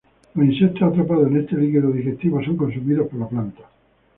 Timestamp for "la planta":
3.19-3.61